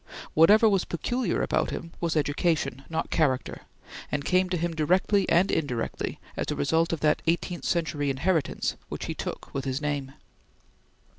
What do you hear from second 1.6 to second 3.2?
him was education, not